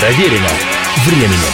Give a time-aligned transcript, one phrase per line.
[0.00, 0.48] Проверено
[1.06, 1.52] временем.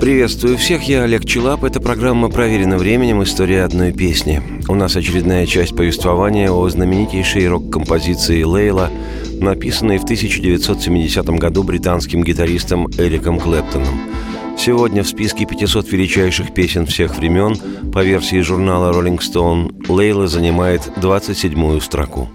[0.00, 1.64] Приветствую всех, я Олег Челап.
[1.64, 3.24] Это программа «Проверено временем.
[3.24, 4.40] История одной песни».
[4.68, 8.88] У нас очередная часть повествования о знаменитейшей рок-композиции «Лейла»,
[9.40, 14.00] написанной в 1970 году британским гитаристом Эриком Клэптоном.
[14.56, 17.56] Сегодня в списке 500 величайших песен всех времен
[17.92, 22.28] по версии журнала Rolling Stone Лейла занимает 27-ю строку.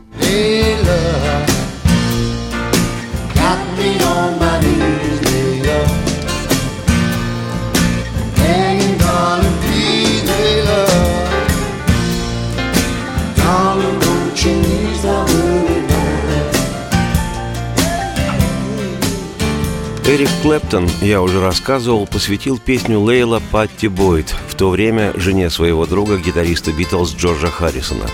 [20.41, 26.17] Клэптон, я уже рассказывал, посвятил песню Лейла Патти Бойд, в то время жене своего друга,
[26.17, 28.07] гитариста Битлз Джорджа Харрисона.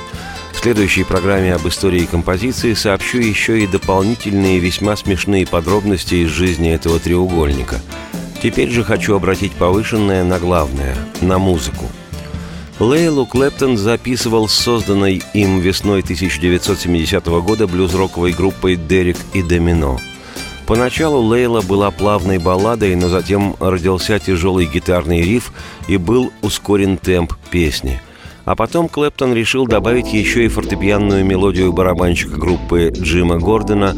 [0.53, 6.71] В следующей программе об истории композиции сообщу еще и дополнительные весьма смешные подробности из жизни
[6.71, 7.79] этого треугольника.
[8.41, 11.85] Теперь же хочу обратить повышенное на главное– на музыку.
[12.79, 19.99] Лейлу Клэптон записывал с созданной им весной 1970 года блюз-роковой группой «Дерек и Домино».
[20.67, 25.53] Поначалу Лейла была плавной балладой, но затем родился тяжелый гитарный риф
[25.87, 28.01] и был ускорен темп песни.
[28.43, 33.95] А потом Клэптон решил добавить еще и фортепианную мелодию барабанщика группы Джима Гордона,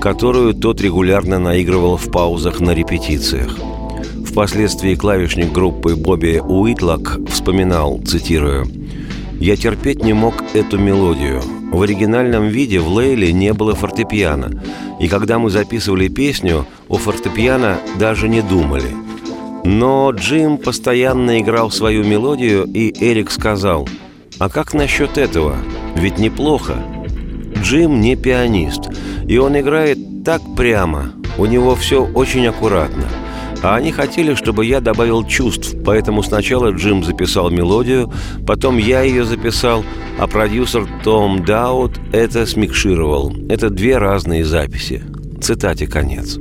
[0.00, 3.58] которую тот регулярно наигрывал в паузах на репетициях.
[4.24, 8.66] Впоследствии клавишник группы Бобби Уитлок вспоминал, цитирую,
[9.40, 11.42] «Я терпеть не мог эту мелодию.
[11.72, 14.62] В оригинальном виде в Лейле не было фортепиано,
[15.00, 18.90] и когда мы записывали песню, о фортепиано даже не думали.
[19.64, 23.88] Но Джим постоянно играл свою мелодию, и Эрик сказал,
[24.38, 25.56] «А как насчет этого?
[25.96, 26.76] Ведь неплохо».
[27.62, 28.82] Джим не пианист,
[29.26, 33.08] и он играет так прямо, у него все очень аккуратно–
[33.62, 38.12] а они хотели, чтобы я добавил чувств, поэтому сначала Джим записал мелодию,
[38.46, 39.84] потом я ее записал,
[40.18, 43.32] а продюсер Том Даут это смикшировал.
[43.48, 45.02] Это две разные записи.
[45.40, 46.38] Цитате конец.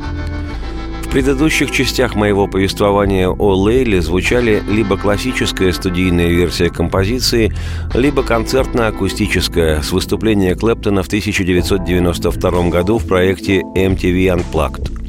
[1.02, 7.54] В предыдущих частях моего повествования о Лейле звучали либо классическая студийная версия композиции,
[7.94, 15.02] либо концертно-акустическая с выступления Клэптона в 1992 году в проекте MTV Unplugged.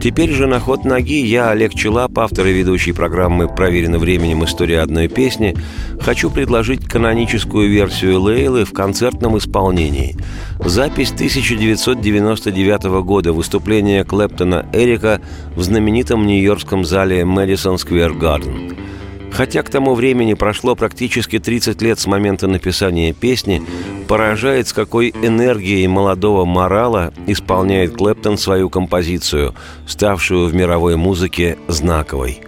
[0.00, 4.44] Теперь же на ход ноги я, Олег Челап, автор и ведущий программы «Проверено временем.
[4.44, 5.56] История одной песни»,
[6.00, 10.16] хочу предложить каноническую версию Лейлы в концертном исполнении.
[10.60, 15.20] Запись 1999 года выступления Клэптона Эрика
[15.56, 18.87] в знаменитом нью-йоркском зале Мэдисон Сквер Гарден.
[19.32, 23.62] Хотя к тому времени прошло практически 30 лет с момента написания песни,
[24.08, 29.54] поражает, с какой энергией молодого морала исполняет Клэптон свою композицию,
[29.86, 32.40] ставшую в мировой музыке знаковой.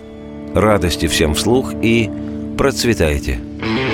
[0.55, 2.11] Радости всем вслух и
[2.57, 3.39] процветайте!
[3.39, 3.90] Процветайте!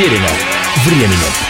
[0.00, 0.28] Проверено
[0.86, 1.49] временем.